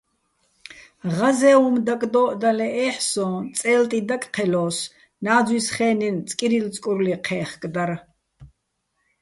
ღაზე́ჼ 1.15 1.55
უ̂მ 1.65 1.75
დაკდო́ჸდა 1.85 2.51
ლეჸე́ჰ̦ 2.57 2.99
სო́ჼ, 3.09 3.31
წე́ლტი 3.57 3.99
დაკჴელო́ს, 4.07 4.77
ნაძვისხე́ნეხ 5.23 6.15
წკირილწკურლი 6.29 7.13
ჴე́ხკდარ. 7.25 7.91